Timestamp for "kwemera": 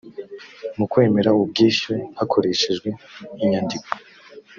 0.91-1.29